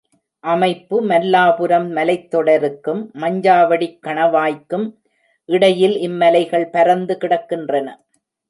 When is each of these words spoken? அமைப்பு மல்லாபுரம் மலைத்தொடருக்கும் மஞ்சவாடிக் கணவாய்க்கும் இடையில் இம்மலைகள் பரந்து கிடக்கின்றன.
அமைப்பு 0.43 0.97
மல்லாபுரம் 1.07 1.85
மலைத்தொடருக்கும் 1.95 3.01
மஞ்சவாடிக் 3.19 3.99
கணவாய்க்கும் 4.07 4.87
இடையில் 5.49 5.95
இம்மலைகள் 5.99 6.67
பரந்து 6.69 7.17
கிடக்கின்றன. 7.21 7.87